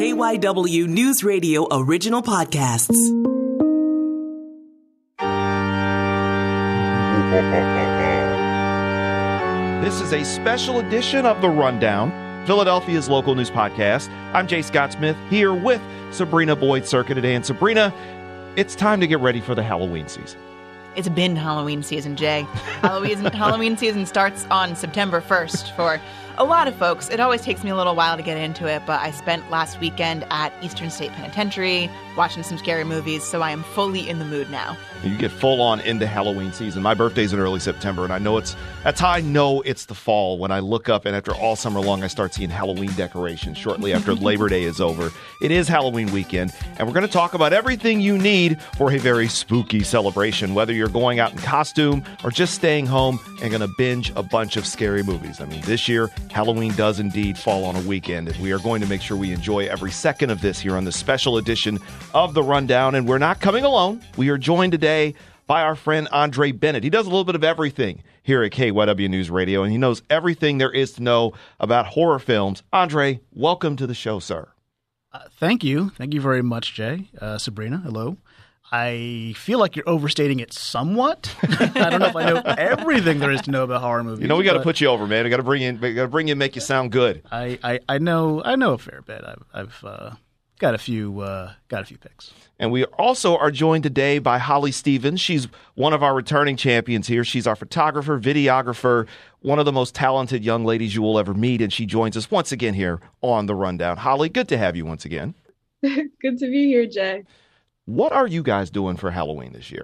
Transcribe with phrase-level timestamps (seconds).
[0.00, 2.96] KYW News Radio original podcasts.
[9.84, 12.10] This is a special edition of The Rundown,
[12.46, 14.08] Philadelphia's local news podcast.
[14.32, 17.34] I'm Jay Scott Smith here with Sabrina Boyd Circuit today.
[17.34, 17.92] And Sabrina,
[18.56, 20.40] it's time to get ready for the Halloween season.
[20.96, 22.42] It's been Halloween season, Jay.
[22.80, 26.00] Halloween Halloween season starts on September 1st for
[26.40, 27.10] a lot of folks.
[27.10, 29.78] It always takes me a little while to get into it, but I spent last
[29.78, 34.24] weekend at Eastern State Penitentiary watching some scary movies, so I am fully in the
[34.24, 34.76] mood now.
[35.02, 36.82] You get full on into Halloween season.
[36.82, 39.94] My birthday's in early September, and I know it's that's how I know it's the
[39.94, 43.58] fall when I look up and after all summer long I start seeing Halloween decorations
[43.58, 45.10] shortly after Labor Day is over.
[45.40, 48.98] It is Halloween weekend, and we're going to talk about everything you need for a
[48.98, 53.60] very spooky celebration, whether you're going out in costume or just staying home and going
[53.60, 55.40] to binge a bunch of scary movies.
[55.40, 58.80] I mean, this year Halloween does indeed fall on a weekend, and we are going
[58.80, 61.78] to make sure we enjoy every second of this here on the special edition
[62.14, 62.94] of the Rundown.
[62.94, 64.02] And we're not coming alone.
[64.16, 65.14] We are joined today
[65.46, 66.84] by our friend Andre Bennett.
[66.84, 70.02] He does a little bit of everything here at KYW News Radio, and he knows
[70.08, 72.62] everything there is to know about horror films.
[72.72, 74.48] Andre, welcome to the show, sir.
[75.12, 75.90] Uh, thank you.
[75.90, 77.10] Thank you very much, Jay.
[77.20, 78.16] Uh, Sabrina, hello.
[78.72, 81.34] I feel like you're overstating it somewhat.
[81.42, 84.22] I don't know if I know everything there is to know about horror movies.
[84.22, 85.24] You know, we got to put you over, man.
[85.24, 85.80] We got to bring you in.
[85.80, 87.22] We got to bring you, make you sound good.
[87.32, 89.24] I, I, I know, I know a fair bit.
[89.24, 90.10] I've, I've uh,
[90.60, 92.32] got a few, uh, got a few picks.
[92.60, 95.20] And we also are joined today by Holli Stephens.
[95.20, 97.24] She's one of our returning champions here.
[97.24, 99.08] She's our photographer, videographer,
[99.40, 101.60] one of the most talented young ladies you will ever meet.
[101.62, 103.96] And she joins us once again here on The Rundown.
[103.96, 105.34] Holli, good to have you once again.
[105.82, 107.24] good to be here, Jay.
[107.86, 109.82] What are you guys doing for Halloween this year?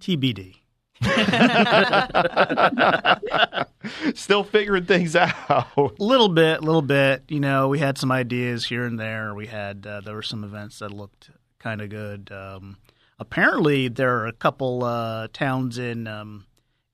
[0.00, 0.59] TBD.
[4.14, 5.32] Still figuring things out.
[5.48, 5.64] A
[5.98, 7.22] little bit, a little bit.
[7.28, 9.34] You know, we had some ideas here and there.
[9.34, 12.30] We had uh, there were some events that looked kind of good.
[12.30, 12.76] Um,
[13.18, 16.44] apparently, there are a couple uh, towns in um,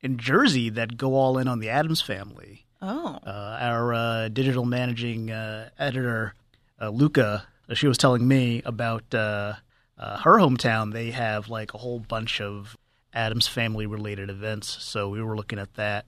[0.00, 2.64] in Jersey that go all in on the Addams family.
[2.80, 6.34] Oh, uh, our uh, digital managing uh, editor
[6.80, 9.56] uh, Luca, she was telling me about her
[9.98, 10.92] hometown.
[10.92, 12.76] They have like a whole bunch of
[13.16, 14.68] Addams family related events.
[14.84, 16.06] So we were looking at that.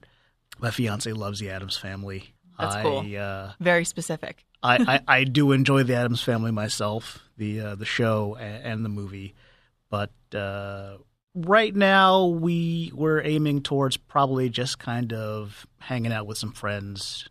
[0.58, 2.34] My fiance loves the Addams family.
[2.58, 3.16] That's I, cool.
[3.16, 4.44] Uh, Very specific.
[4.62, 8.84] I, I, I, do enjoy the Addams family myself, the uh, the show and, and,
[8.84, 9.34] the movie,
[9.88, 10.96] but uh,
[11.34, 17.28] right now we we're aiming towards probably just kind of hanging out with some friends,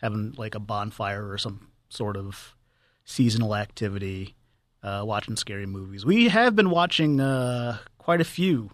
[0.00, 2.54] having like a bonfire or some sort of
[3.04, 4.36] seasonal activity,
[4.84, 6.06] uh, watching scary movies.
[6.06, 8.70] We have been watching uh, quite a few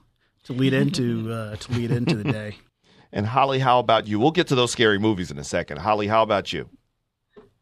[0.48, 2.56] to lead into uh, to lead into the day.
[3.10, 4.20] And Holli, how about you?
[4.20, 5.78] We'll get to those scary movies in a second.
[5.78, 6.68] Holli, how about you?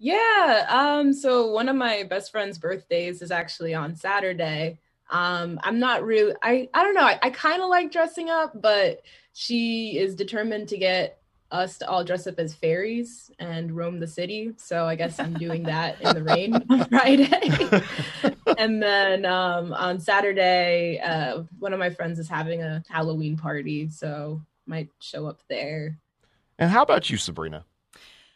[0.01, 0.67] Yeah.
[0.69, 4.81] Um, so one of my best friend's birthdays is actually on Saturday.
[5.09, 8.61] Um, I'm not really I, I don't know, I, I kind of like dressing up,
[8.61, 9.03] but
[9.35, 11.21] she is determined to get
[11.51, 14.53] us to all dress up as fairies and roam the city.
[14.57, 17.83] So I guess I'm doing that in the rain on Friday.
[18.59, 23.89] and then um, on Saturday, uh, one of my friends is having a Halloween party,
[23.89, 25.99] so might show up there.
[26.59, 27.65] And how about you, Sabrina?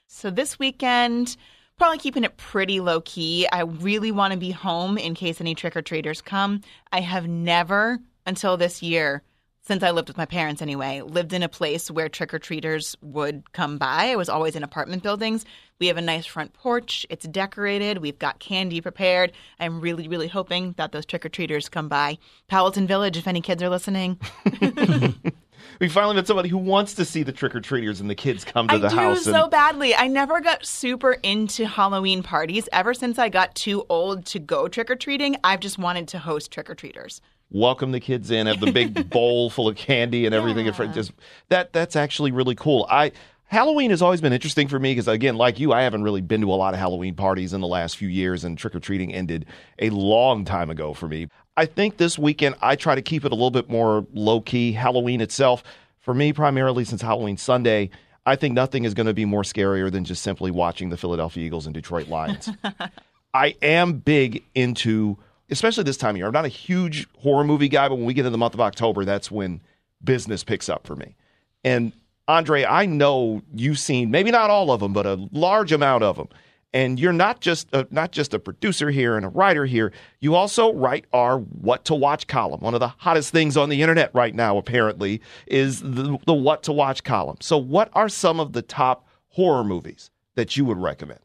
[0.07, 1.37] So this weekend,
[1.79, 3.49] probably keeping it pretty low key.
[3.51, 6.61] I really want to be home in case any trick or treaters come.
[6.93, 9.23] I have never until this year
[9.63, 12.97] since I lived with my parents anyway, lived in a place where trick or treaters
[13.03, 14.11] would come by.
[14.11, 15.45] I was always in apartment buildings.
[15.79, 17.07] We have a nice front porch.
[17.11, 17.99] It's decorated.
[17.99, 19.33] We've got candy prepared.
[19.59, 22.19] I'm really, really hoping that those trick or treaters come by.
[22.51, 24.19] Powelton Village, if any kids are listening.
[25.79, 28.45] we finally met somebody who wants to see the trick or treaters and the kids
[28.45, 29.25] come to I the do house.
[29.25, 29.95] so badly.
[29.95, 32.69] I never got super into Halloween parties.
[32.73, 36.19] Ever since I got too old to go trick or treating, I've just wanted to
[36.19, 37.21] host trick or treaters
[37.53, 40.67] welcome the kids in, have the big bowl full of candy and everything.
[40.67, 40.87] Yeah.
[40.93, 41.13] Just
[41.49, 42.87] that that's actually really cool.
[42.89, 43.13] I
[43.51, 46.41] Halloween has always been interesting for me because again, like you, I haven't really been
[46.43, 49.13] to a lot of Halloween parties in the last few years, and trick or treating
[49.13, 49.47] ended
[49.81, 51.27] a long time ago for me.
[51.61, 54.73] I think this weekend I try to keep it a little bit more low key.
[54.73, 55.63] Halloween itself,
[55.99, 57.91] for me, primarily since Halloween Sunday.
[58.25, 61.45] I think nothing is going to be more scarier than just simply watching the Philadelphia
[61.45, 62.49] Eagles and Detroit Lions.
[63.35, 65.19] I am big into
[65.51, 66.29] especially this time of year.
[66.29, 68.63] I'm not a huge horror movie guy, but when we get in the month of
[68.63, 69.61] October, that's when
[70.03, 71.15] business picks up for me.
[71.63, 71.93] And
[72.27, 76.17] Andre, I know you've seen maybe not all of them, but a large amount of
[76.17, 76.29] them.
[76.73, 79.93] And you're not just a, not just a producer here and a writer here.
[80.21, 82.61] You also write our What to Watch column.
[82.61, 86.63] One of the hottest things on the internet right now, apparently, is the, the What
[86.65, 87.39] to Watch column.
[87.41, 91.21] So, what are some of the top horror movies that you would recommend?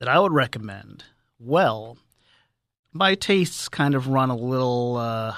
[0.00, 1.04] That I would recommend.
[1.38, 1.98] Well,
[2.92, 5.36] my tastes kind of run a little uh,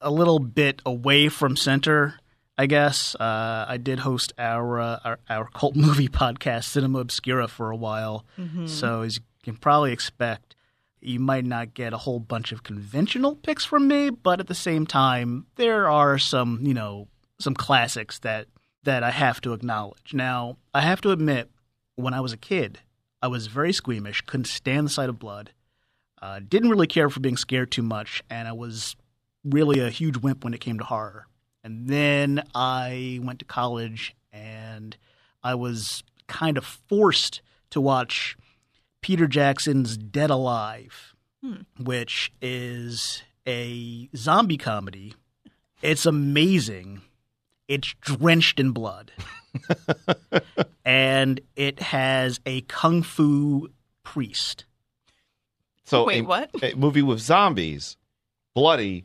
[0.00, 2.14] a little bit away from center.
[2.58, 7.48] I guess uh, I did host our, uh, our, our cult movie podcast, Cinema Obscura,
[7.48, 8.24] for a while.
[8.66, 10.54] So as you can probably expect,
[11.00, 14.54] you might not get a whole bunch of conventional picks from me, but at the
[14.54, 17.08] same time, there are some you know
[17.38, 18.46] some classics that
[18.84, 20.14] that I have to acknowledge.
[20.14, 21.50] Now, I have to admit,
[21.96, 22.80] when I was a kid,
[23.22, 25.50] I was very squeamish, couldn't stand the sight of blood,
[26.22, 28.96] uh, didn't really care for being scared too much, and I was
[29.44, 31.26] really a huge wimp when it came to horror.
[31.66, 34.96] And then I went to college and
[35.42, 38.36] I was kind of forced to watch
[39.00, 41.62] Peter Jackson's Dead Alive, hmm.
[41.76, 45.14] which is a zombie comedy.
[45.82, 47.02] It's amazing.
[47.66, 49.10] It's drenched in blood.
[50.84, 53.70] and it has a kung fu
[54.04, 54.66] priest.
[55.82, 56.50] So Wait, a, what?
[56.62, 57.96] A movie with zombies,
[58.54, 59.02] bloody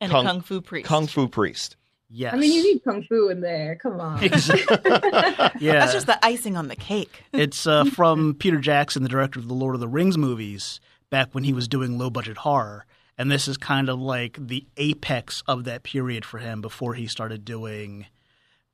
[0.00, 0.86] And Kung- a kung fu priest.
[0.88, 1.76] kung fu priest.
[2.10, 2.32] Yes.
[2.32, 3.76] I mean, you need kung fu in there.
[3.76, 4.22] Come on.
[4.22, 5.50] yeah.
[5.60, 7.24] That's just the icing on the cake.
[7.32, 11.34] It's uh, from Peter Jackson, the director of the Lord of the Rings movies, back
[11.34, 12.86] when he was doing low budget horror.
[13.18, 17.06] And this is kind of like the apex of that period for him before he
[17.08, 18.06] started doing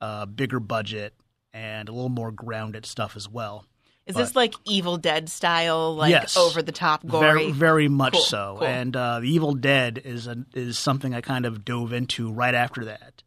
[0.00, 1.14] uh, bigger budget
[1.52, 3.64] and a little more grounded stuff as well.
[4.06, 6.36] Is this like Evil Dead style, like Yes.
[6.36, 7.26] over the top gory?
[7.26, 8.56] Very, very much Cool, so.
[8.58, 8.66] cool.
[8.68, 12.54] And uh, the Evil Dead is a, is something I kind of dove into right
[12.54, 13.22] after that.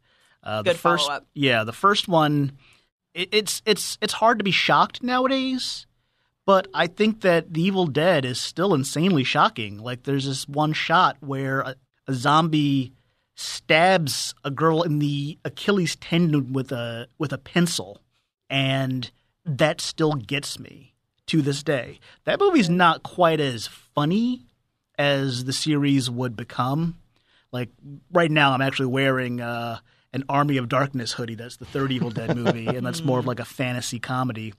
[0.48, 1.26] Uh, the first, follow-up.
[1.34, 2.52] yeah, the first one.
[3.12, 5.86] It, it's it's it's hard to be shocked nowadays,
[6.46, 9.78] but I think that the Evil Dead is still insanely shocking.
[9.78, 12.94] Like there's this one shot where a, a zombie
[13.34, 18.00] stabs a girl in the Achilles tendon with a with a pencil,
[18.48, 19.10] and
[19.44, 20.94] that still gets me
[21.26, 22.00] to this day.
[22.24, 24.46] That movie's not quite as funny
[24.98, 26.96] as the series would become.
[27.52, 27.68] Like
[28.10, 29.80] right now, I'm actually wearing uh,
[30.12, 31.34] an Army of Darkness hoodie.
[31.34, 34.54] That's the third Evil Dead movie, and that's more of like a fantasy comedy.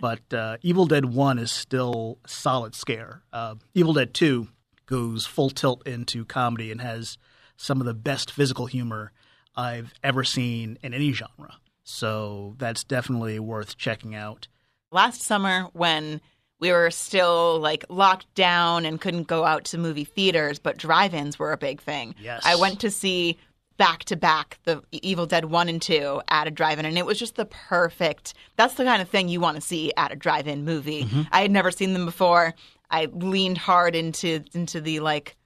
[0.00, 3.22] But uh, Evil Dead One is still solid scare.
[3.32, 4.48] Uh, Evil Dead Two
[4.86, 7.18] goes full tilt into comedy and has
[7.56, 9.12] some of the best physical humor
[9.56, 11.54] I've ever seen in any genre.
[11.82, 14.48] So that's definitely worth checking out.
[14.92, 16.20] Last summer, when
[16.58, 21.38] we were still like locked down and couldn't go out to movie theaters, but drive-ins
[21.38, 22.14] were a big thing.
[22.20, 22.42] Yes.
[22.44, 23.38] I went to see
[23.76, 27.18] back to back the Evil Dead 1 and 2 at a drive-in and it was
[27.18, 30.64] just the perfect that's the kind of thing you want to see at a drive-in
[30.64, 31.04] movie.
[31.04, 31.22] Mm-hmm.
[31.32, 32.54] I had never seen them before.
[32.90, 35.36] I leaned hard into into the like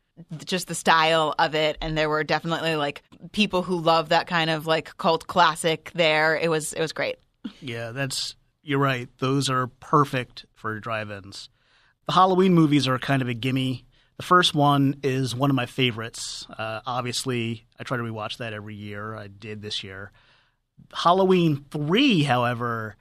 [0.44, 4.50] just the style of it and there were definitely like people who love that kind
[4.50, 6.37] of like cult classic there.
[6.37, 7.17] It was it was great.
[7.61, 9.09] Yeah, that's you're right.
[9.19, 11.49] Those are perfect for drive-ins.
[12.06, 13.87] The Halloween movies are kind of a gimme.
[14.20, 16.46] The first one is one of my favorites.
[16.50, 19.14] Uh, obviously, I try to rewatch that every year.
[19.14, 20.12] I did this year.
[20.93, 22.96] Halloween 3, however,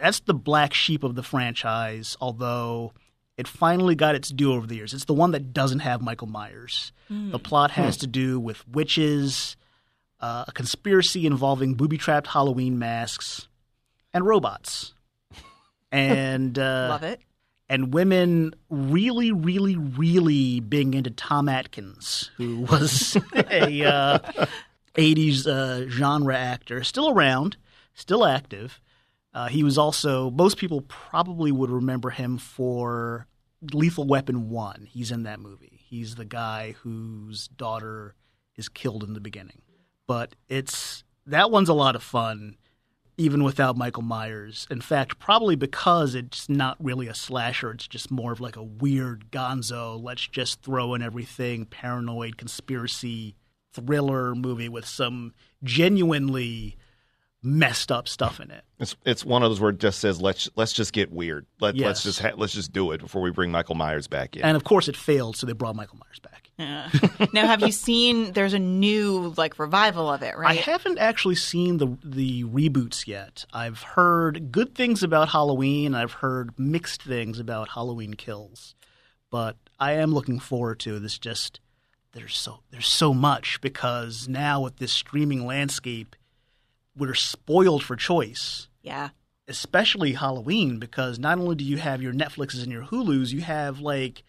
[0.00, 2.94] that's the black sheep of the franchise, although
[3.36, 4.94] it finally got its due over the years.
[4.94, 6.92] It's the one that doesn't have Michael Myers.
[7.10, 9.58] The plot has to do with witches,
[10.20, 13.48] uh, a conspiracy involving booby trapped Halloween masks,
[14.14, 14.94] and robots.
[15.92, 17.20] And uh, Love it.
[17.74, 24.18] And women really, really, really being into Tom Atkins, who was a uh,
[24.94, 27.56] 80s uh, genre actor, still around,
[27.92, 28.80] still active.
[29.34, 33.26] Uh, he was also, most people probably would remember him for
[33.72, 34.86] Lethal Weapon 1.
[34.88, 35.80] He's in that movie.
[35.84, 38.14] He's the guy whose daughter
[38.54, 39.62] is killed in the beginning.
[40.06, 42.56] But it's, that one's a lot of fun
[43.16, 44.66] even without Michael Myers.
[44.70, 48.62] In fact, probably because it's not really a slasher, it's just more of like a
[48.62, 53.36] weird gonzo, let's just throw in everything, paranoid conspiracy
[53.72, 56.76] thriller movie with some genuinely
[57.42, 58.64] messed up stuff in it.
[58.78, 61.46] It's it's one of those where it just says let's let's just get weird.
[61.60, 61.86] Let Yes.
[61.86, 64.42] let's just ha- let's just do it before we bring Michael Myers back in.
[64.42, 66.33] And of course it failed, so they brought Michael Myers back.
[66.58, 66.88] Yeah.
[67.32, 68.32] now, have you seen?
[68.32, 70.58] There's a new like revival of it, right?
[70.58, 73.44] I haven't actually seen the the reboots yet.
[73.52, 75.94] I've heard good things about Halloween.
[75.94, 78.74] I've heard mixed things about Halloween Kills,
[79.30, 81.18] but I am looking forward to this.
[81.18, 81.60] Just
[82.12, 86.14] there's so there's so much because now with this streaming landscape,
[86.96, 88.68] we're spoiled for choice.
[88.82, 89.10] yeah.
[89.46, 93.78] Especially Halloween, because not only do you have your Netflixes and your Hulu's, you have
[93.78, 94.22] like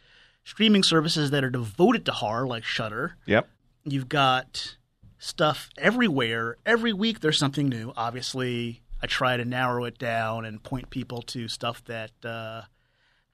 [0.45, 3.17] streaming services that are devoted to horror, like Shudder.
[3.25, 3.49] yep.
[3.83, 4.77] You've got
[5.19, 6.57] stuff everywhere.
[6.65, 7.93] Every week there's something new.
[7.95, 12.61] Obviously, I try to narrow it down and point people to stuff that uh,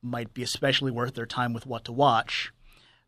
[0.02, 2.52] might be especially worth their time with what to watch.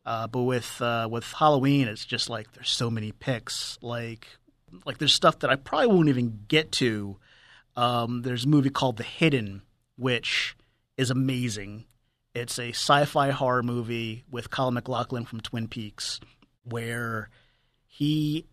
[0.05, 3.77] Uh, but with uh, with Halloween, it's just like there's so many picks.
[3.81, 4.27] Like
[4.85, 7.17] like there's stuff that I probably won't even get to.
[7.75, 9.63] Um, there's a movie called The Hidden,
[9.97, 10.55] which
[10.97, 11.85] is amazing.
[12.33, 16.19] It's a sci-fi horror movie with Kyle MacLachlan from Twin Peaks,
[16.63, 17.29] where
[17.85, 18.47] he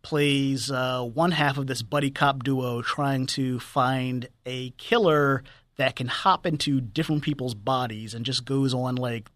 [0.00, 5.44] plays uh, one half of this buddy cop duo trying to find a killer
[5.76, 9.28] that can hop into different people's bodies and just goes on like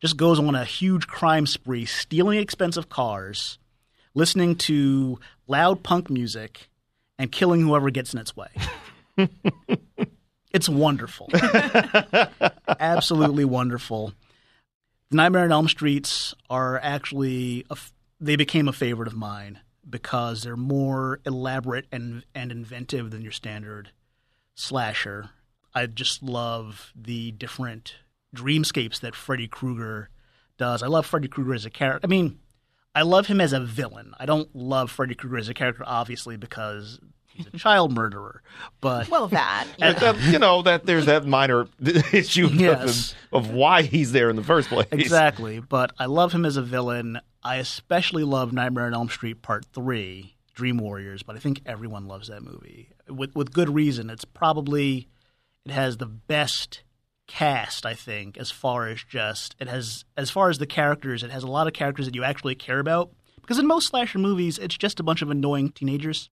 [0.00, 3.58] just goes on a huge crime spree, stealing expensive cars,
[4.14, 6.70] listening to loud punk music,
[7.18, 8.48] and killing whoever gets in its way.
[10.52, 11.28] it's wonderful.
[12.80, 14.12] Absolutely wonderful.
[15.10, 17.76] Nightmare on Elm Streets are actually, a,
[18.20, 23.32] they became a favorite of mine because they're more elaborate and, and inventive than your
[23.32, 23.90] standard
[24.54, 25.30] slasher.
[25.74, 27.96] I just love the different
[28.34, 30.08] dreamscapes that Freddy Krueger
[30.58, 30.82] does.
[30.82, 32.06] I love Freddy Krueger as a character.
[32.06, 32.38] I mean,
[32.94, 34.14] I love him as a villain.
[34.18, 37.00] I don't love Freddy Krueger as a character, obviously, because
[37.34, 38.42] he's a child murderer.
[38.80, 39.92] But well, that yeah.
[39.92, 41.66] that, you know that there's that minor
[42.12, 43.14] issue yes.
[43.32, 44.86] of, of, why he's there in the first place.
[44.92, 45.60] Exactly.
[45.60, 47.20] But I love him as a villain.
[47.42, 51.22] I especially love Nightmare on Elm Street Part Three, Dream Warriors.
[51.22, 54.10] But I think everyone loves that movie with with good reason.
[54.10, 55.08] It's probably
[55.64, 56.82] it has the best
[57.26, 61.30] cast, I think, as far as just it has as far as the characters, it
[61.30, 63.10] has a lot of characters that you actually care about.
[63.40, 66.30] Because in most slasher movies, it's just a bunch of annoying teenagers.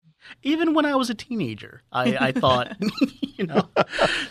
[0.43, 2.77] Even when I was a teenager, I, I thought,
[3.21, 3.69] you know.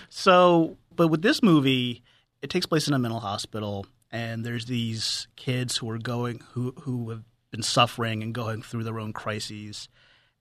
[0.10, 2.04] So, but with this movie,
[2.42, 6.74] it takes place in a mental hospital, and there's these kids who are going who
[6.82, 9.90] who have been suffering and going through their own crises,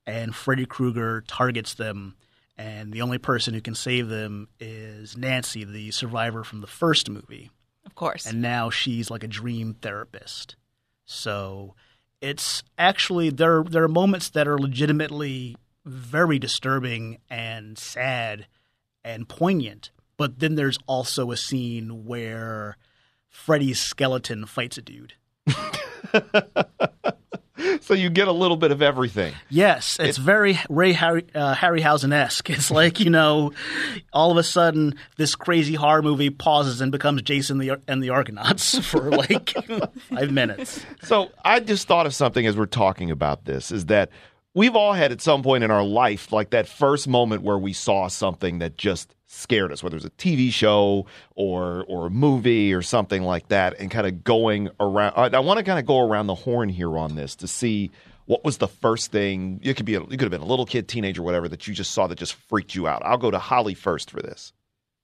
[0.06, 2.16] and Freddy Krueger targets them
[2.58, 7.08] and the only person who can save them is Nancy, the survivor from the first
[7.08, 7.50] movie.
[7.86, 8.26] Of course.
[8.26, 10.56] And now she's like a dream therapist.
[11.04, 11.74] So
[12.22, 18.46] it's actually there there are moments that are legitimately very disturbing and sad
[19.04, 19.90] and poignant.
[20.16, 22.76] But then there's also a scene where
[23.28, 25.14] Freddy's skeleton fights a dude.
[27.82, 29.34] so you get a little bit of everything.
[29.50, 32.50] Yes, it's it, very Ray Harry, uh, Harryhausen esque.
[32.50, 33.52] It's like you know,
[34.12, 38.10] all of a sudden this crazy horror movie pauses and becomes Jason the, and the
[38.10, 39.50] Argonauts for like
[40.10, 40.84] five minutes.
[41.02, 44.10] So I just thought of something as we're talking about this: is that
[44.54, 47.72] we've all had at some point in our life like that first moment where we
[47.72, 52.10] saw something that just scared us, whether it was a TV show or or a
[52.10, 55.14] movie or something like that, and kind of going around.
[55.16, 57.90] I, I want to kind of go around the horn here on this to see
[58.26, 59.60] what was the first thing.
[59.62, 61.74] It could be a, it could have been a little kid, teenager, whatever that you
[61.74, 63.02] just saw that just freaked you out.
[63.04, 64.52] I'll go to Holli first for this.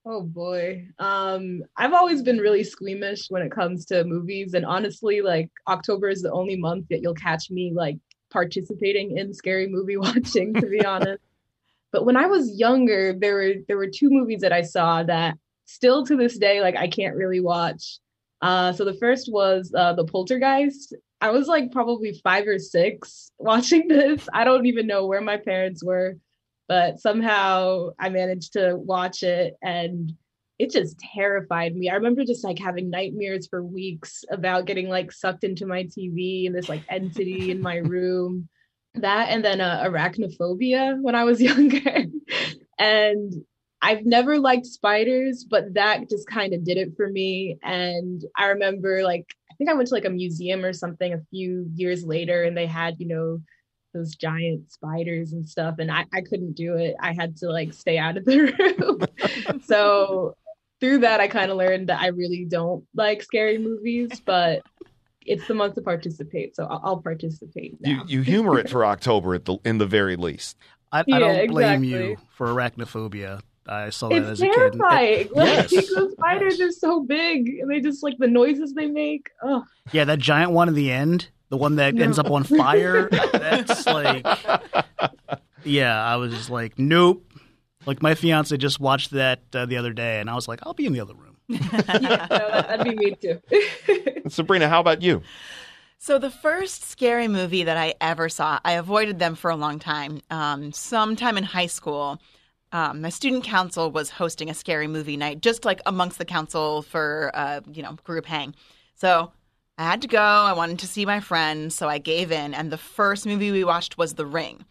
[0.05, 0.87] Oh boy.
[0.97, 4.53] Um, I've always been really squeamish when it comes to movies.
[4.53, 7.97] And honestly, like October is the only month that you'll catch me like
[8.31, 11.21] participating in scary movie watching, to be honest.
[11.91, 15.35] But when I was younger, there were there were two movies that I saw that
[15.65, 17.99] still to this day, like I can't really watch.
[18.41, 20.95] Uh, so the first was uh, the Poltergeist.
[21.21, 24.27] I was like probably five or six watching this.
[24.33, 26.15] I don't even know where my parents were,
[26.67, 30.13] but somehow I managed to watch it and
[30.59, 31.89] it just terrified me.
[31.89, 36.47] I remember just like having nightmares for weeks about getting like sucked into my TV
[36.47, 38.49] and this like entity in my room
[38.95, 42.05] that and then uh, arachnophobia when I was younger.
[42.77, 43.33] and
[43.81, 47.57] I've never liked spiders, but that just kind of did it for me.
[47.63, 51.21] And I remember like I think I went to like a museum or something a
[51.29, 53.39] few years later and they had, you know,
[53.93, 56.95] those giant spiders and stuff and I, I couldn't do it.
[56.99, 59.07] I had to like stay out of the
[59.49, 59.61] room.
[59.63, 60.35] so
[60.79, 64.61] through that I kind of learned that I really don't like scary movies, but
[65.29, 67.79] it's the month to participate, so I'll, I'll participate.
[67.79, 67.89] Now.
[67.89, 70.57] You you humor it for October at the in the very least.
[70.91, 72.09] I, yeah, I don't blame exactly.
[72.09, 73.41] you for arachnophobia.
[73.67, 75.13] I saw that it's as terrifying.
[75.13, 75.31] a kid.
[75.31, 75.89] Like, yes.
[75.95, 79.29] those spiders are so big, and they just like the noises they make.
[79.43, 79.63] Oh.
[79.91, 82.03] Yeah, that giant one in the end, the one that no.
[82.03, 83.07] ends up on fire.
[83.09, 84.25] that's like,
[85.63, 86.03] yeah.
[86.03, 87.23] I was just like, nope.
[87.85, 90.73] Like my fiance just watched that uh, the other day, and I was like, I'll
[90.73, 91.59] be in the other room yeah,
[91.99, 93.41] no, that, would be me too.
[94.29, 95.21] Sabrina, how about you?
[95.97, 99.79] So the first scary movie that I ever saw, I avoided them for a long
[99.79, 100.21] time.
[100.29, 102.21] Um, sometime in high school,
[102.71, 106.83] um, my student council was hosting a scary movie night, just like amongst the council
[106.83, 108.55] for uh, you know group hang.
[108.95, 109.31] So
[109.77, 110.21] I had to go.
[110.21, 112.53] I wanted to see my friends, so I gave in.
[112.53, 114.65] And the first movie we watched was The Ring.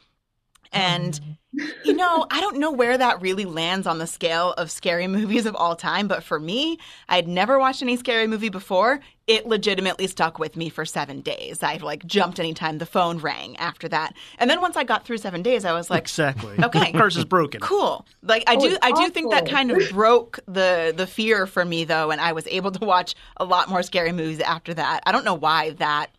[0.72, 1.18] And,
[1.60, 1.66] oh.
[1.84, 5.46] you know, I don't know where that really lands on the scale of scary movies
[5.46, 9.00] of all time, but for me, I'd never watched any scary movie before.
[9.26, 11.62] It legitimately stuck with me for seven days.
[11.62, 14.14] I like jumped anytime the phone rang after that.
[14.38, 16.56] And then once I got through seven days, I was like, exactly.
[16.64, 16.92] Okay.
[16.92, 17.60] curse is broken.
[17.60, 18.06] Cool.
[18.22, 21.64] Like I Oh, do I do think that kind of broke the the fear for
[21.64, 25.02] me though and I was able to watch a lot more scary movies after that.
[25.04, 26.10] I don't know why that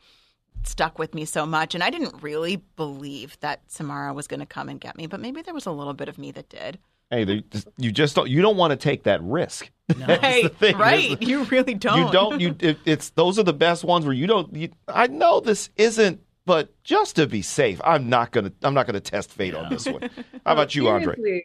[0.64, 4.46] stuck with me so much and I didn't really believe that Samara was going to
[4.46, 6.80] come and get me, but maybe there was a little bit of me that did.
[7.12, 9.72] Hey, just, you just don't you don't want to take that risk.
[9.88, 10.56] That's Right.
[10.58, 10.78] thing.
[10.78, 11.20] right.
[11.20, 12.06] The- you really don't.
[12.08, 12.40] You don't.
[12.40, 14.54] You it, it's those are the best ones where you don't.
[14.56, 18.52] You, I know this isn't, but just to be safe, I'm not gonna.
[18.62, 20.04] I'm not gonna test fate on this one.
[20.46, 21.44] How about you, Andre?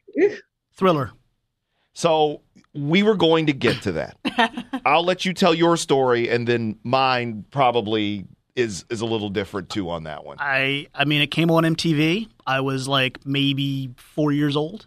[0.74, 1.12] Thriller.
[1.94, 2.42] So
[2.74, 4.18] we were going to get to that.
[4.84, 9.68] I'll let you tell your story, and then mine probably is is a little different
[9.68, 10.36] too on that one.
[10.40, 12.28] I I mean, it came on MTV.
[12.46, 14.86] I was like maybe four years old,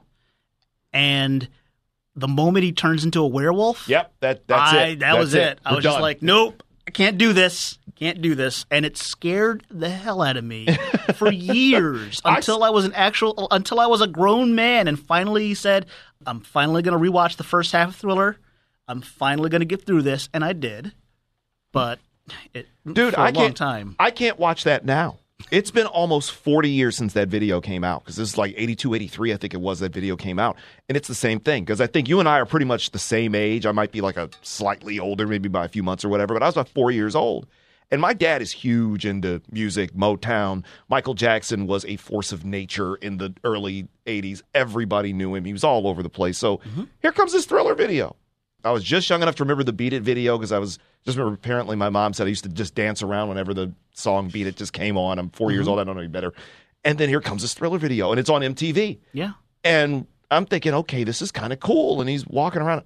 [0.94, 1.48] and
[2.16, 5.00] the moment he turns into a werewolf, Yep, that that's I, it.
[5.00, 5.60] That That's was it.
[5.66, 7.78] I We're was just like, nope, I can't do this.
[7.96, 10.68] Can't do this, and it scared the hell out of me
[11.16, 15.00] for years I until I was an actual until I was a grown man and
[15.00, 15.88] finally said,
[16.26, 18.38] "I'm finally going to rewatch the first half of Thriller.
[18.88, 20.94] I'm finally going to get through this," and I did.
[21.72, 21.98] But
[22.54, 23.56] it, dude, I can't.
[23.56, 23.96] time.
[24.00, 25.20] I can't watch that now.
[25.52, 28.96] It's been almost 40 years since that video came out because this is like 82,
[28.96, 30.58] 83, I think it was that video came out.
[30.90, 33.00] And it's the same thing because I think you and I are pretty much the
[33.00, 33.66] same age.
[33.66, 36.42] I might be like a slightly older, maybe by a few months or whatever, but
[36.42, 37.48] I was about four years old.
[37.90, 40.66] And my dad is huge into music, Motown.
[40.90, 44.42] Michael Jackson was a force of nature in the early 80s.
[44.54, 45.46] Everybody knew him.
[45.46, 46.38] He was all over the place.
[46.38, 46.84] So mm-hmm.
[47.02, 48.16] here comes this thriller video.
[48.64, 51.18] I was just young enough to remember the Beat It video because I was just
[51.18, 54.48] remember apparently my mom said I used to just dance around whenever the song Beat
[54.48, 55.20] It just came on.
[55.20, 55.70] I'm 4 years mm-hmm.
[55.70, 55.80] old.
[55.80, 56.34] I don't know any better.
[56.84, 59.00] And then here comes this thriller video and it's on MTV.
[59.14, 59.34] Yeah.
[59.64, 62.02] And I'm thinking, okay, this is kind of cool.
[62.02, 62.84] And he's walking around.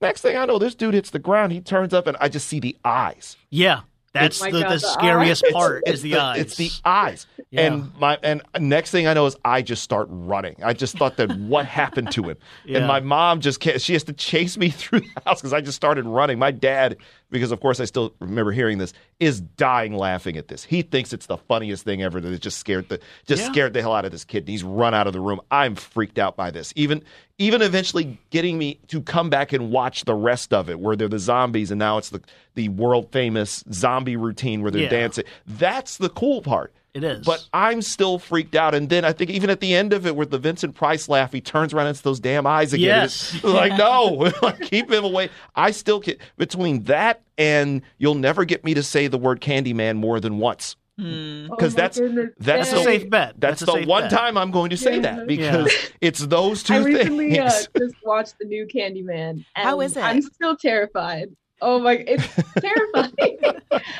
[0.00, 1.52] Next thing I know, this dude hits the ground.
[1.52, 3.36] He turns up and I just see the eyes.
[3.50, 3.80] Yeah.
[4.12, 6.40] That's the, God, the the uh, scariest part It's is the, eyes.
[6.40, 7.26] It's the eyes.
[7.50, 7.62] Yeah.
[7.62, 10.56] And my and next thing I know is I just start running.
[10.62, 12.36] I just thought that what happened to him.
[12.64, 12.78] Yeah.
[12.78, 15.60] And my mom just can't, she has to chase me through the house because I
[15.60, 16.38] just started running.
[16.38, 16.96] My dad,
[17.30, 20.64] because of course I still remember hearing this, is dying laughing at this.
[20.64, 22.20] He thinks it's the funniest thing ever.
[22.20, 23.52] That it just scared the just Yeah.
[23.52, 24.38] scared the hell out of this kid.
[24.44, 25.40] And he's run out of the room.
[25.50, 26.72] I'm freaked out by this.
[26.76, 27.02] Even
[27.40, 31.06] even eventually getting me to come back and watch the rest of it, where they're
[31.08, 32.20] the zombies, and now it's the
[32.54, 34.88] the world famous zombie routine where they're Yeah.
[34.88, 35.24] dancing.
[35.46, 36.72] That's the cool part.
[36.94, 37.24] It is.
[37.26, 38.74] But I'm still freaked out.
[38.74, 41.32] And then I think even at the end of it, with the Vincent Price laugh,
[41.32, 42.86] he turns around and it's those damn eyes again.
[42.86, 43.38] Yes.
[43.44, 45.28] Like, no, like, keep him away.
[45.54, 49.96] I still get between that and you'll never get me to say the word Candyman
[49.96, 50.76] more than once.
[51.00, 52.30] Oh Because my that's goodness.
[52.38, 53.34] that's That's a the safe bet.
[53.38, 54.10] That's, That's the one bet.
[54.10, 55.02] time I'm going to say Yeah.
[55.02, 57.48] that because it's those two I recently uh,
[57.78, 59.30] just watched the new Candyman.
[59.30, 60.02] And How is it?
[60.02, 61.28] I'm still terrified.
[61.60, 62.26] Oh my, it's
[62.60, 63.38] terrifying.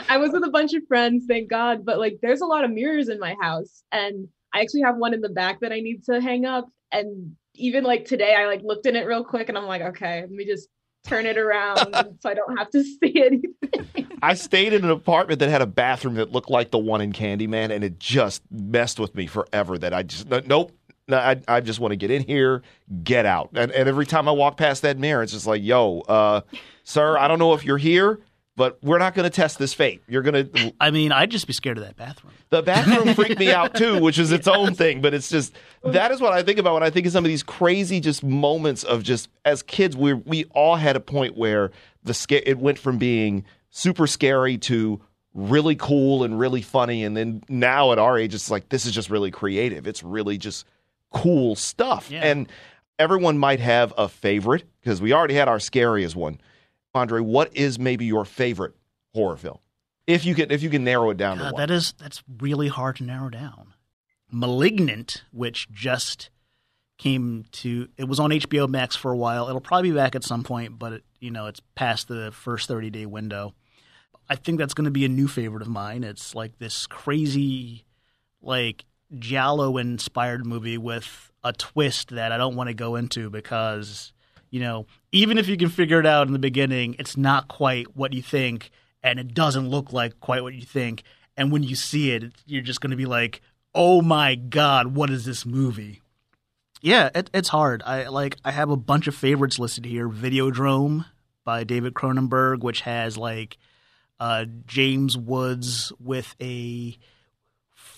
[0.09, 2.71] I was with a bunch of friends, thank God, but like there's a lot of
[2.71, 6.05] mirrors in my house, and I actually have one in the back that I need
[6.05, 6.69] to hang up.
[6.93, 10.21] And even like today, I like looked in it real quick, and I'm like, okay,
[10.21, 10.69] let me just
[11.05, 14.09] turn it around so I don't have to see anything.
[14.23, 17.13] I stayed in an apartment that had a bathroom that looked like the one in
[17.13, 19.79] Candyman, and it just messed with me forever.
[19.79, 20.73] That I just nope.
[21.09, 22.63] No, I, I just want to get in here,
[23.03, 23.49] get out.
[23.55, 26.43] And, and every time I walk past that mirror, it's just like, yo, uh,
[26.85, 28.21] sir, I don't know if you're here,
[28.57, 30.03] but we're not going to test this fate.
[30.07, 30.75] You're going to.
[30.81, 32.35] I mean, I'd just be scared of that bathroom.
[32.51, 35.01] The bathroom freaked me out too, which is its own thing.
[35.01, 37.29] But it's just that is what I think about when I think of some of
[37.29, 41.71] these crazy just moments of just as kids, we we all had a point where
[42.03, 45.01] the sca- it went from being super scary to
[45.35, 48.93] really cool and really funny, and then now at our age, it's like this is
[48.93, 49.87] just really creative.
[49.87, 50.67] It's really just
[51.11, 52.23] cool stuff, Yeah.
[52.23, 52.49] and
[52.99, 56.41] everyone might have a favorite because we already had our scariest one.
[56.95, 58.75] Andre, what is maybe your favorite
[59.15, 59.59] horror film?
[60.07, 61.61] If you can, if you can narrow it down to God, one.
[61.61, 63.75] that is that's really hard to narrow down.
[64.31, 66.31] Malignant, which just
[66.99, 69.49] came to it was on HBO Max for a while.
[69.49, 72.69] It'll probably be back at some point, but it, you know it's past the first
[72.69, 73.55] thirty day window.
[74.29, 76.05] I think that's going to be a new favorite of mine.
[76.05, 77.85] It's like this crazy,
[78.43, 78.85] like
[79.17, 84.13] giallo inspired movie with a twist that I don't want to go into because
[84.51, 87.97] you know even if you can figure it out in the beginning, it's not quite
[87.97, 88.71] what you think,
[89.03, 91.03] and it doesn't look like quite what you think.
[91.37, 93.41] And when you see it, you're just going to be like,
[93.75, 96.03] "Oh my god, what is this movie?"
[96.81, 97.83] Yeah, it, it's hard.
[97.85, 98.37] I like.
[98.45, 100.09] I have a bunch of favorites listed here.
[100.09, 101.07] Videodrome
[101.45, 103.57] by David Cronenberg, which has like
[104.21, 106.97] uh, James Woods with a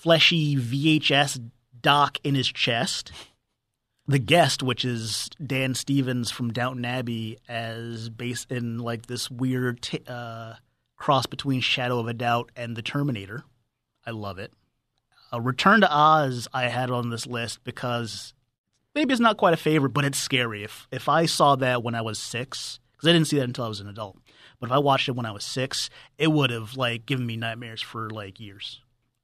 [0.01, 3.11] fleshy VHS Doc in his chest.
[4.07, 9.83] The guest, which is Dan Stevens from Downton Abbey, as based in like this weird
[9.83, 10.55] t- uh,
[10.97, 13.43] cross between Shadow of a Doubt and The Terminator.
[14.05, 14.53] I love it.
[15.31, 18.33] A Return to Oz I had on this list because
[18.95, 20.63] maybe it's not quite a favorite, but it's scary.
[20.63, 23.65] If if I saw that when I was six, because I didn't see that until
[23.65, 24.17] I was an adult,
[24.59, 27.37] but if I watched it when I was six, it would have like given me
[27.37, 28.81] nightmares for like years.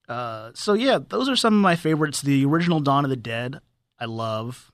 [0.07, 2.21] Uh, so yeah, those are some of my favorites.
[2.21, 3.59] The original Dawn of the Dead,
[3.99, 4.71] I love.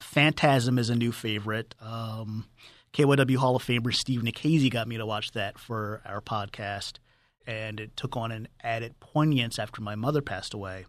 [0.00, 1.74] Phantasm is a new favorite.
[1.80, 2.46] Um,
[2.92, 6.98] KYW Hall of Famer Steve Nikhazy got me to watch that for our podcast,
[7.46, 10.86] and it took on an added poignance after my mother passed away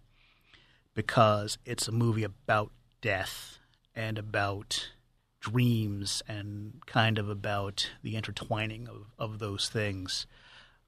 [0.94, 2.72] because it's a movie about
[3.02, 3.58] death
[3.96, 4.90] and about
[5.40, 10.28] dreams and kind of about the intertwining of, of those things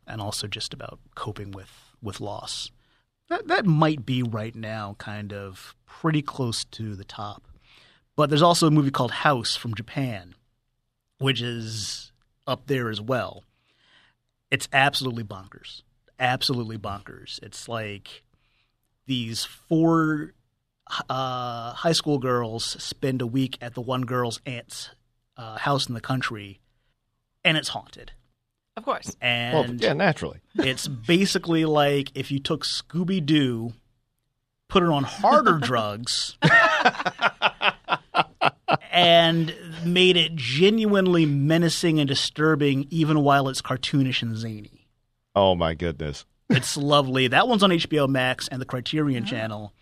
[0.06, 2.72] and also just about coping with, with loss.
[3.32, 7.48] That, that might be right now kind of pretty close to the top.
[8.18, 10.36] But there's also a movie called House from Japan,
[11.18, 12.12] which is
[12.46, 13.46] up there as well.
[14.52, 15.84] It's absolutely bonkers.
[16.20, 17.42] Absolutely bonkers.
[17.42, 18.24] It's like
[19.08, 20.34] these four
[21.10, 24.90] uh, high school girls spend a week at the one girl's aunt's
[25.38, 26.60] uh, house in the country,
[27.46, 28.12] and it's haunted.
[28.78, 29.16] Of course.
[29.22, 30.40] Well, And yeah, naturally.
[30.56, 33.74] it's basically like if you took Scooby Doo,
[34.70, 36.38] put it on harder drugs,
[38.92, 39.54] and
[39.86, 44.88] made it genuinely menacing and disturbing, even while it's cartoonish and zany.
[45.36, 46.26] Oh my goodness.
[46.50, 47.28] It's lovely.
[47.28, 49.74] That one's on HBO Max and the Criterion Channel.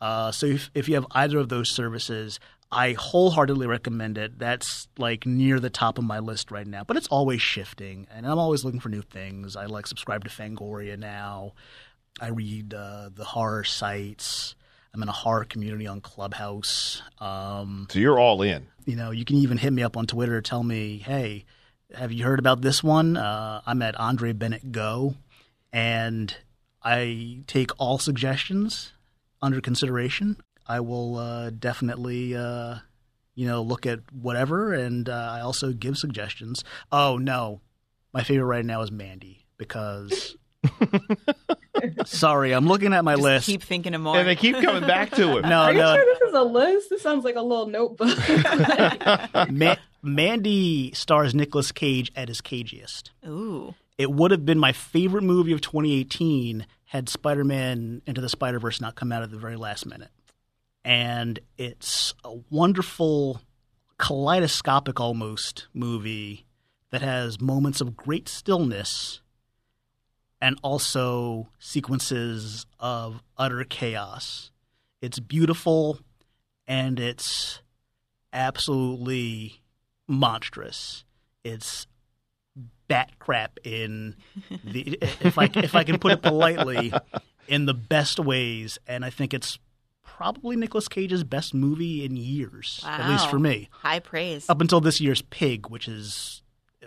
[0.00, 2.38] Uh, so if, if you have either of those services,
[2.70, 4.38] I wholeheartedly recommend it.
[4.38, 8.26] That's like near the top of my list right now, but it's always shifting, and
[8.26, 9.56] I'm always looking for new things.
[9.56, 11.52] I like subscribe to Fangoria now.
[12.20, 14.54] I read uh, the horror sites.
[14.92, 17.02] I'm in a horror community on Clubhouse.
[17.20, 18.66] Um, So you're all in.
[18.86, 20.40] you know, you can even hit me up on Twitter.
[20.42, 21.44] Tell me, hey,
[21.94, 23.16] have you heard about this one?
[23.16, 25.14] Uh, I'm at Andre Bennett Go,
[25.72, 26.34] and
[26.82, 28.92] I take all suggestions
[29.40, 30.36] under consideration.
[30.68, 32.76] I will uh, definitely, uh,
[33.34, 36.62] you know, look at whatever, and uh, I also give suggestions.
[36.92, 37.60] Oh no,
[38.12, 40.36] my favorite right now is Mandy because.
[42.04, 43.46] Sorry, I'm looking at my Just list.
[43.46, 44.16] keep thinking of more.
[44.16, 45.42] And they keep coming back to him.
[45.48, 46.90] no, Are you no, sure this is a list?
[46.90, 48.18] This sounds like a little notebook.
[49.50, 53.10] Ma- Mandy stars Nicolas Cage at his cagiest.
[53.26, 53.74] Ooh.
[53.96, 58.58] It would have been my favorite movie of 2018 had Spider Man Into the Spider
[58.58, 60.10] Verse not come out at the very last minute.
[60.84, 63.42] And it's a wonderful,
[63.98, 66.46] kaleidoscopic almost movie
[66.90, 69.20] that has moments of great stillness
[70.40, 74.50] and also sequences of utter chaos.
[75.00, 75.98] It's beautiful
[76.66, 77.60] and it's
[78.32, 79.62] absolutely
[80.06, 81.04] monstrous.
[81.44, 81.86] It's
[82.88, 84.16] bat crap in
[84.64, 86.92] the if I if I can put it politely
[87.46, 89.58] in the best ways, and I think it's
[90.16, 93.68] probably Nicolas Cage's best movie in years, at least for me.
[93.70, 94.48] High praise.
[94.48, 96.42] Up until this year's Pig, which is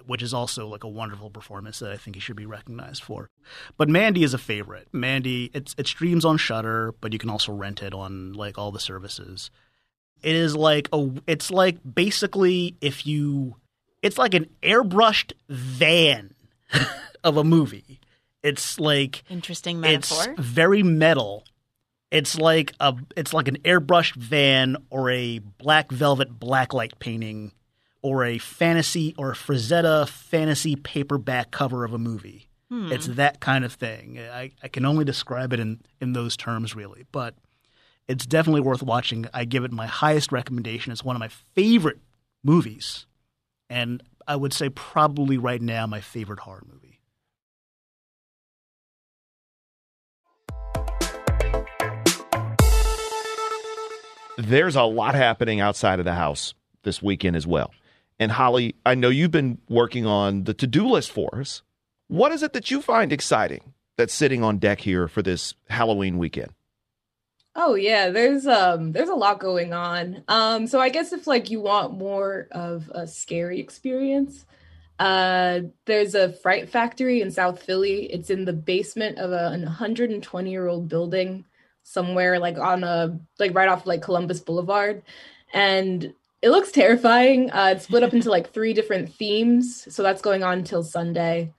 [0.07, 3.29] which is also like a wonderful performance that I think he should be recognized for.
[3.77, 4.87] But Mandy is a favorite.
[4.91, 8.71] Mandy, it's it streams on Shudder, but you can also rent it on like all
[8.71, 9.51] the services.
[10.23, 13.55] It is like a it's like basically if you
[14.01, 16.33] it's like an airbrushed van
[17.23, 17.99] of a movie.
[18.43, 20.31] It's like Interesting metaphor.
[20.31, 21.43] it's very metal.
[22.11, 27.53] It's like a it's like an airbrushed van or a black velvet blacklight painting
[28.01, 32.49] or a fantasy or a Frazetta fantasy paperback cover of a movie.
[32.69, 32.91] Hmm.
[32.91, 34.19] It's that kind of thing.
[34.19, 37.35] I, I can only describe it in, in those terms really, but
[38.07, 39.27] it's definitely worth watching.
[39.33, 40.91] I give it my highest recommendation.
[40.91, 41.99] It's one of my favorite
[42.43, 43.05] movies.
[43.69, 46.90] And I would say probably right now my favorite horror movie.
[54.37, 57.71] There's a lot happening outside of the house this weekend as well.
[58.19, 61.63] And Holli, I know you've been working on the to do list for us.
[62.07, 66.17] What is it that you find exciting that's sitting on deck here for this Halloween
[66.17, 66.53] weekend?
[67.55, 70.23] Oh yeah, there's um there's a lot going on.
[70.27, 74.45] Um so I guess if like you want more of a scary experience,
[74.99, 78.05] uh there's a Fright Factory in South Philly.
[78.05, 81.45] It's in the basement of a 120-year-old building
[81.83, 85.03] somewhere like on a like right off like Columbus Boulevard
[85.53, 87.51] and it looks terrifying.
[87.51, 89.87] Uh it's split up into like three different themes.
[89.93, 91.53] So that's going on till Sunday.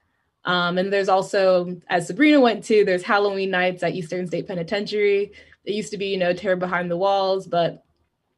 [0.45, 5.31] Um, and there's also, as Sabrina went to, there's Halloween nights at Eastern State Penitentiary.
[5.63, 7.85] It used to be, you know, Terror Behind the Walls, but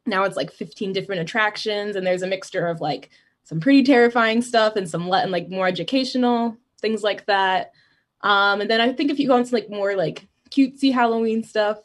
[0.06, 3.10] now it's like 15 different attractions, and there's a mixture of like
[3.44, 7.72] some pretty terrifying stuff and some and like more educational things like that.
[8.22, 11.80] Um, and then I think if you go into like more like cutesy Halloween stuff,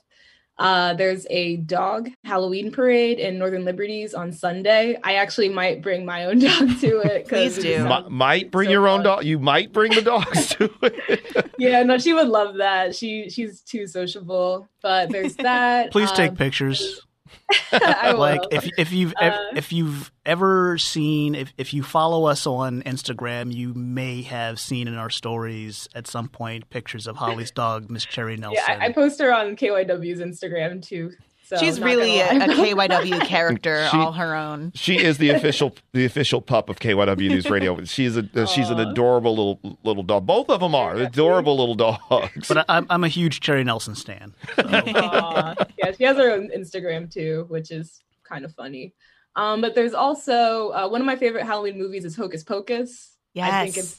[0.61, 4.99] uh, there's a dog Halloween parade in Northern Liberties on Sunday.
[5.03, 7.27] I actually might bring my own dog to it.
[7.27, 7.77] Please do.
[7.77, 9.25] M- might bring so your own dog.
[9.25, 11.51] You might bring the dogs to it.
[11.59, 12.95] yeah, no, she would love that.
[12.95, 14.69] She she's too sociable.
[14.83, 15.93] But there's that.
[15.93, 17.01] Please um, take pictures.
[17.73, 22.83] like if if you've uh, if you've ever seen if if you follow us on
[22.83, 27.91] Instagram, you may have seen in our stories at some point pictures of Holli's dog,
[27.91, 28.63] Miss Cherry Nelson.
[28.69, 31.13] Yeah, I, I post her on KYW's Instagram too.
[31.51, 34.71] So She's really a, a, KYW character, she, all her own.
[34.77, 37.83] She is the official the official pup of KYW News Radio.
[37.85, 40.27] She's a she's an adorable little little dog.
[40.27, 42.47] Both of them are adorable little dogs.
[42.47, 44.33] But I'm I'm a huge Cherry Nelson stan.
[44.61, 45.55] So.
[45.79, 48.95] yeah, she has her own Instagram too, which is kind of funny.
[49.35, 53.17] Um, but there's also uh, one of my favorite Halloween movies is Hocus Pocus.
[53.35, 53.53] Yes.
[53.53, 53.99] I think it's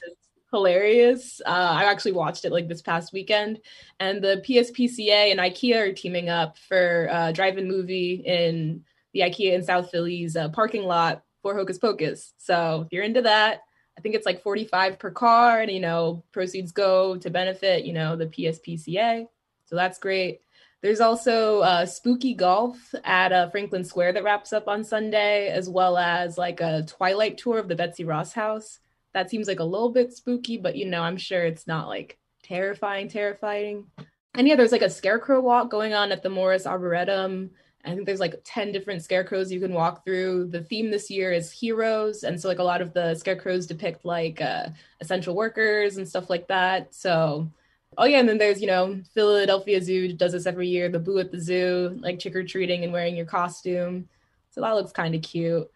[0.52, 1.42] hilarious.
[1.46, 3.60] Uh, I actually watched it like this past weekend,
[4.00, 8.84] and the PSPCA and IKEA are teaming up for a drive-in movie in
[9.14, 12.34] the IKEA in South Philly's uh, parking lot for Hocus Pocus.
[12.38, 13.62] So if you're into that,
[13.98, 17.94] I think it's like 45 per car, and you know proceeds go to benefit you
[17.94, 19.28] know the PSPCA.
[19.66, 20.42] So that's great.
[20.82, 25.70] There's also uh, spooky golf at uh, Franklin Square that wraps up on Sunday, as
[25.70, 28.80] well as like a twilight tour of the Betsy Ross house
[29.14, 32.18] that seems like a little bit spooky, but you know, I'm sure it's not like
[32.44, 33.86] terrifying, terrifying.
[34.34, 37.52] And yeah, there's like a scarecrow walk going on at the Morris Arboretum.
[37.84, 40.48] I think there's like 10 different scarecrows you can walk through.
[40.48, 42.24] The theme this year is heroes.
[42.24, 44.68] And so, like, a lot of the scarecrows depict like uh,
[45.00, 46.94] essential workers and stuff like that.
[46.94, 47.50] So,
[47.98, 48.20] oh, yeah.
[48.20, 51.42] And then there's, you know, Philadelphia Zoo does this every year, the Boo at the
[51.42, 54.08] Zoo, like trick or treating and wearing your costume.
[54.52, 55.70] So, that looks kind of cute.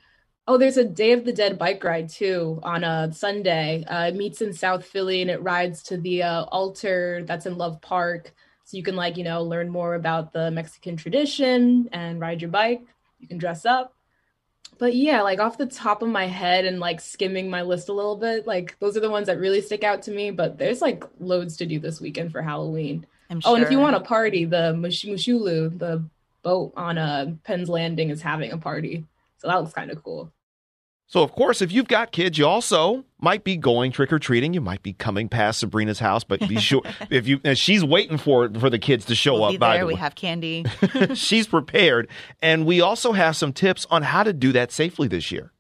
[0.47, 3.83] Oh, there's a Day of the Dead bike ride too on a Sunday.
[3.85, 7.57] Uh, it meets in South Philly and it rides to the uh, altar that's in
[7.57, 8.31] Love Park.
[8.63, 12.51] So you can like, you know, learn more about the Mexican tradition and ride your
[12.51, 12.83] bike.
[13.19, 13.95] You can dress up.
[14.77, 17.93] But yeah, like off the top of my head and like skimming my list a
[17.93, 20.29] little bit, like those are the ones that really stick out to me.
[20.31, 23.07] But there's like loads to do this weekend for Halloween.
[23.31, 23.41] Sure.
[23.45, 26.03] Oh, and if you want a party, the Mush- Moshulu, the
[26.43, 29.03] boat on a uh, Penn's Landing, is having a party.
[29.37, 30.31] So that looks kind of cool.
[31.07, 34.53] So, of course, if you've got kids, you also might be going trick or treating.
[34.53, 38.49] You might be coming past Sabrina's house, but be sure if you she's waiting for
[38.49, 39.51] for the kids to show we'll up.
[39.51, 39.81] Be by there.
[39.81, 39.99] the we way.
[39.99, 40.65] have candy.
[41.13, 42.07] she's prepared,
[42.41, 45.51] and we also have some tips on how to do that safely this year.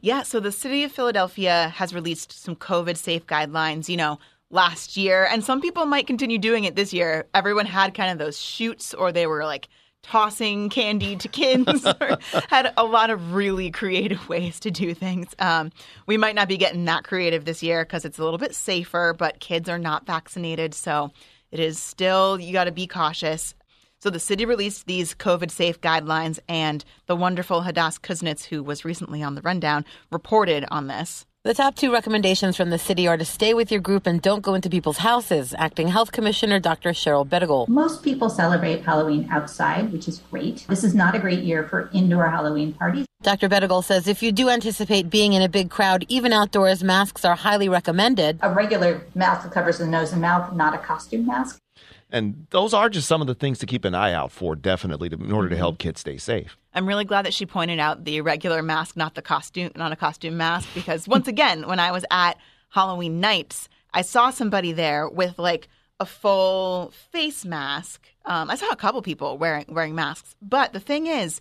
[0.00, 3.88] Yeah, so the city of Philadelphia has released some COVID safe guidelines.
[3.88, 7.26] You know, last year, and some people might continue doing it this year.
[7.34, 9.68] Everyone had kind of those shoots, or they were like
[10.02, 15.28] tossing candy to kids or had a lot of really creative ways to do things.
[15.38, 15.70] Um,
[16.06, 19.14] we might not be getting that creative this year because it's a little bit safer,
[19.16, 20.74] but kids are not vaccinated.
[20.74, 21.10] So
[21.50, 23.54] it is still, you got to be cautious.
[24.00, 28.84] So the city released these COVID safe guidelines, and the wonderful Hadas Kuznits, who was
[28.84, 31.26] recently on the rundown, reported on this.
[31.44, 34.42] The top two recommendations from the city are to stay with your group and don't
[34.42, 35.54] go into people's houses.
[35.56, 36.90] Acting Health Commissioner Dr.
[36.90, 37.68] Cheryl Bettigole.
[37.68, 40.66] Most people celebrate Halloween outside, which is great.
[40.68, 43.06] This is not a great year for indoor Halloween parties.
[43.22, 43.48] Dr.
[43.48, 47.36] Bettigole says if you do anticipate being in a big crowd, even outdoors, masks are
[47.36, 48.40] highly recommended.
[48.42, 51.60] A regular mask that covers the nose and mouth, not a costume mask.
[52.10, 55.10] And those are just some of the things to keep an eye out for, definitely,
[55.10, 55.88] to, in order to help mm-hmm.
[55.88, 56.56] kids stay safe.
[56.74, 59.96] I'm really glad that she pointed out the regular mask, not the costume, not a
[59.96, 62.38] costume mask, because once again, when I was at
[62.70, 65.68] Halloween nights, I saw somebody there with like
[66.00, 68.08] a full face mask.
[68.24, 71.40] Um, I saw a couple people wearing wearing masks, but the thing is,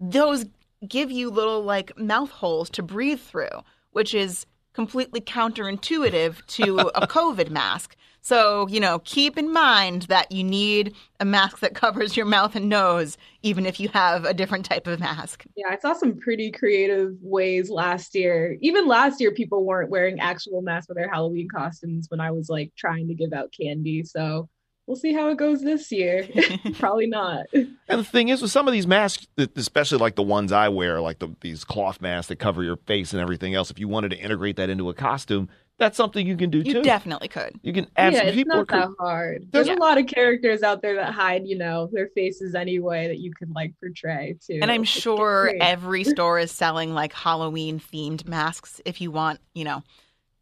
[0.00, 0.46] those
[0.86, 7.06] give you little like mouth holes to breathe through, which is completely counterintuitive to a
[7.08, 7.96] COVID mask.
[8.20, 12.56] So, you know, keep in mind that you need a mask that covers your mouth
[12.56, 15.44] and nose, even if you have a different type of mask.
[15.56, 18.56] Yeah, I saw some pretty creative ways last year.
[18.60, 22.48] Even last year, people weren't wearing actual masks for their Halloween costumes when I was
[22.48, 24.04] like trying to give out candy.
[24.04, 24.48] So
[24.88, 26.26] we'll see how it goes this year.
[26.78, 27.46] Probably not.
[27.52, 31.00] And the thing is, with some of these masks, especially like the ones I wear,
[31.00, 34.10] like the, these cloth masks that cover your face and everything else, if you wanted
[34.10, 36.70] to integrate that into a costume, that's something you can do you too.
[36.78, 37.58] You definitely could.
[37.62, 38.32] You can absolutely.
[38.32, 39.48] Yeah, it's not that hard.
[39.52, 39.76] There's yeah.
[39.76, 43.32] a lot of characters out there that hide, you know, their faces anyway that you
[43.32, 44.58] can like portray too.
[44.60, 49.64] And I'm sure every store is selling like Halloween themed masks if you want, you
[49.64, 49.82] know,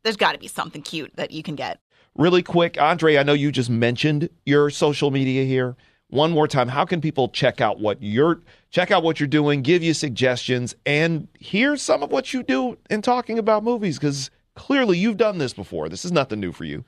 [0.02, 1.80] there's got to be something cute that you can get.
[2.16, 5.76] Really quick, Andre, I know you just mentioned your social media here.
[6.08, 9.60] One more time, how can people check out what you're check out what you're doing,
[9.60, 13.98] give you suggestions, and hear some of what you do in talking about movies?
[13.98, 15.88] Because clearly you've done this before.
[15.88, 16.84] This is nothing new for you.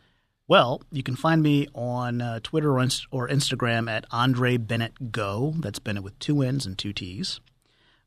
[0.49, 5.13] Well, you can find me on uh, Twitter or, Inst- or, Instagram at Andre Bennett
[5.13, 5.53] Go.
[5.59, 7.41] That's Bennett with two N's and two T's.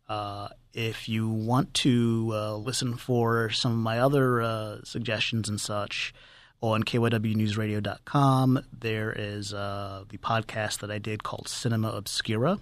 [0.09, 5.61] Uh, if you want to uh, listen for some of my other uh, suggestions and
[5.61, 6.13] such
[6.61, 12.59] on kywnewsradio.com, there is uh, the podcast that I did called Cinema Obscura.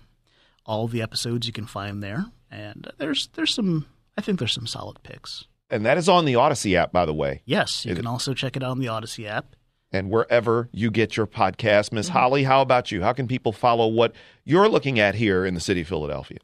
[0.66, 4.68] All the episodes you can find there, and there's there's some I think there's some
[4.68, 5.46] solid picks.
[5.70, 7.42] And that is on the Audacy app, by the way.
[7.46, 9.56] Yes, you It- can also check it out on the Audacy app.
[9.92, 11.92] and wherever you get your podcast.
[11.92, 13.02] Miss Holli, how about you?
[13.02, 14.14] How can people follow what
[14.46, 16.38] you're looking at here in the city of Philadelphia?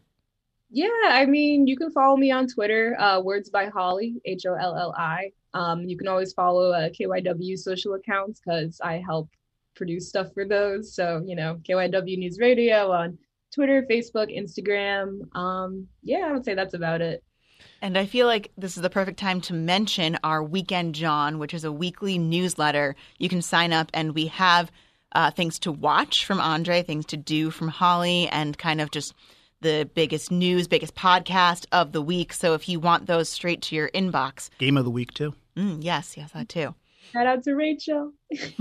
[0.72, 4.56] Yeah, I mean, you can follow me on Twitter, uh, Words by Holli, H O
[4.56, 5.30] L L I.
[5.54, 9.30] Um, you can always follow uh, KYW social accounts because I help
[9.76, 10.96] produce stuff for those.
[10.96, 13.18] So, you know, KYW News Radio on
[13.54, 15.20] Twitter, Facebook, Instagram.
[15.38, 17.24] Um, yeah, I would say that's about it.
[17.86, 21.54] And I feel like this is the perfect time to mention our Weekend John, which
[21.54, 22.96] is a weekly newsletter.
[23.20, 24.72] You can sign up, and we have
[25.12, 29.14] uh, things to watch from Andre, things to do from Holli, and kind of just
[29.62, 32.34] the biggest news, biggest podcast of the week.
[32.34, 35.78] So if you want those straight to your inbox, Game of the week too, mm,
[35.80, 36.74] yes, yes, that too.
[37.14, 38.14] Shout out to Rachel.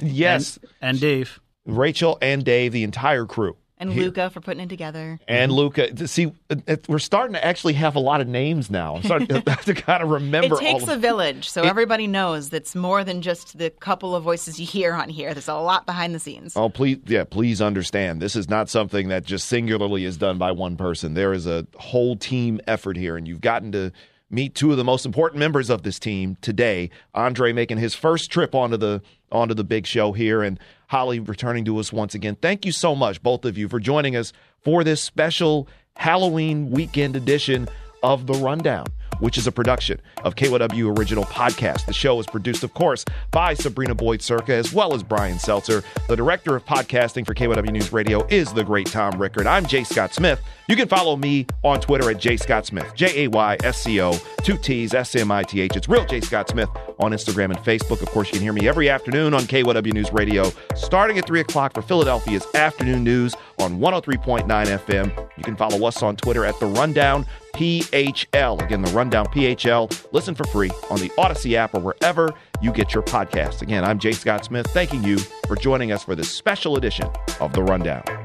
[0.00, 1.38] yes, and Dave.
[1.66, 3.58] Rachel and Dave, the entire crew.
[3.76, 5.18] And Here- Luca for putting it together.
[5.26, 8.96] And Luca, see, it- it- we're starting to actually have a lot of names now.
[8.96, 12.74] I'm starting to, to kind of remember It takes a village, so everybody knows that's
[12.76, 15.34] more than just the couple of voices you hear on here.
[15.34, 16.56] There's a lot behind the scenes.
[16.56, 18.22] Oh, please, yeah, please understand.
[18.22, 21.14] This is not something that just singularly is done by one person.
[21.14, 23.90] There is a whole team effort here, and you've gotten to
[24.34, 26.90] meet two of the most important members of this team today.
[27.14, 31.64] Andre making his first trip onto the onto the big show here, and Holli returning
[31.64, 32.36] to us once again.
[32.36, 37.16] Thank you so much, both of you, for joining us for this special Halloween weekend
[37.16, 37.68] edition
[38.02, 38.86] of The Rundown,
[39.20, 41.86] which is a production of KYW Original Podcast.
[41.86, 45.82] The show is produced, of course, by Sabrina Boyd Circa as well as Brian Seltzer.
[46.08, 49.46] The director of podcasting for KYW News Radio is the great Tom Rickard.
[49.46, 50.40] I'm Jay Scott Smith.
[50.66, 54.00] You can follow me on Twitter at Jay Scott Smith, J A Y S C
[54.00, 55.76] O, two T's, S M I T H.
[55.76, 58.00] It's real Jay Scott Smith on Instagram and Facebook.
[58.00, 61.40] Of course, you can hear me every afternoon on KYW News Radio, starting at 3
[61.40, 65.28] o'clock for Philadelphia's afternoon news on 103.9 FM.
[65.36, 68.62] You can follow us on Twitter at The Rundown PHL.
[68.62, 70.06] Again, The Rundown PHL.
[70.12, 73.60] Listen for free on the Audacy app or wherever you get your podcasts.
[73.60, 77.52] Again, I'm Jay Scott Smith, thanking you for joining us for this special edition of
[77.52, 78.23] The Rundown.